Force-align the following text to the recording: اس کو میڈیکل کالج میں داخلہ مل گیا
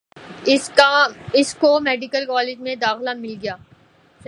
اس 1.33 1.53
کو 1.55 1.79
میڈیکل 1.79 2.25
کالج 2.27 2.59
میں 2.59 2.75
داخلہ 2.77 3.13
مل 3.17 3.35
گیا 3.41 3.55